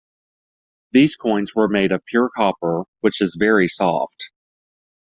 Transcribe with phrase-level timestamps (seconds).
[0.93, 4.31] These coins were made of pure copper, which is very soft.